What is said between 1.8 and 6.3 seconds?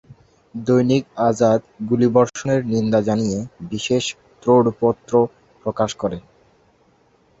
গুলিবর্ষণের নিন্দা জানিয়ে বিশেষ ক্রোড়পত্র প্রকাশ করে।